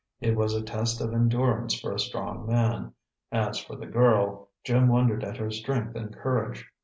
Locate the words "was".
0.35-0.55